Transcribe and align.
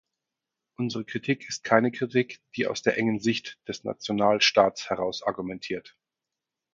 Unsere 0.79 1.05
Kritik 1.05 1.47
ist 1.47 1.63
keine 1.63 1.91
Kritik, 1.91 2.41
die 2.55 2.65
aus 2.65 2.81
der 2.81 2.97
engen 2.97 3.19
Sicht 3.19 3.59
des 3.67 3.83
Nationalstaats 3.83 4.89
heraus 4.89 5.21
argumentiert. 5.21 5.95